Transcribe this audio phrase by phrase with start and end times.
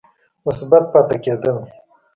[0.45, 1.57] مثبت پاتې کېد ل